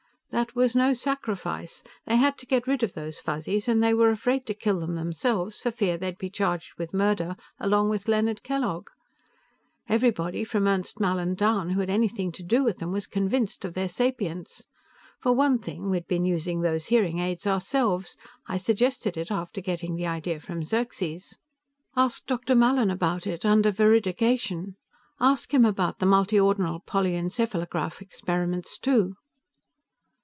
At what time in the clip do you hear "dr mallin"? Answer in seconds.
22.25-22.89